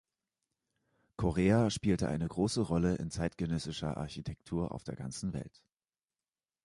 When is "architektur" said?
3.97-4.71